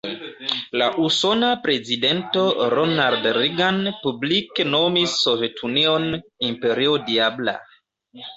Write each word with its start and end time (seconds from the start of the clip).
La 0.81 0.85
usona 1.01 1.49
prezidento 1.65 2.45
Ronald 2.75 3.27
Reagan 3.39 3.77
publike 4.07 4.67
nomis 4.71 5.15
Sovetunion, 5.27 6.09
"imperio 6.51 6.97
diabla". 7.13 7.57